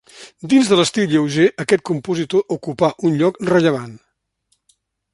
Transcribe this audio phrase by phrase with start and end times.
[0.53, 3.97] Dins de l'estil lleuger aquest compositor ocupà un lloc rellevant.